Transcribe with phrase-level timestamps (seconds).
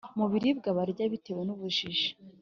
[0.17, 2.09] mu biribwa barya bitewe n’ubujiji.